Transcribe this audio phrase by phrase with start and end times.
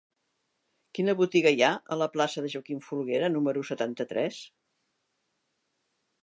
[0.99, 4.41] Quina botiga hi ha a la plaça de Joaquim Folguera número setanta-tres?